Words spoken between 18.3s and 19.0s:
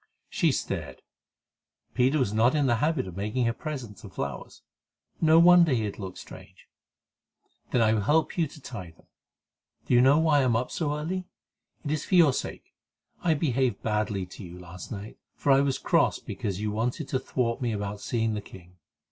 the king.